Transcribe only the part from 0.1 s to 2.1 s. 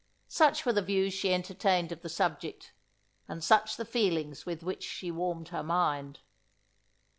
Such were the views she entertained of the